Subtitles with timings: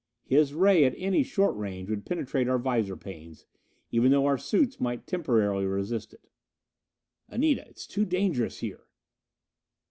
[0.25, 3.45] His ray at any short range would penetrate our visor panes,
[3.91, 6.27] even though our suits might temporarily resist it.
[7.29, 8.87] "Anita it's too dangerous here."